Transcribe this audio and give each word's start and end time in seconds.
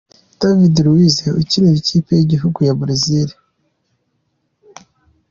David 0.39 0.73
Luiz 0.85 1.15
ukinira 1.41 1.75
ikipe 1.81 2.11
y’igihugu 2.15 2.57
cya 2.65 2.77
Brazil. 2.81 3.29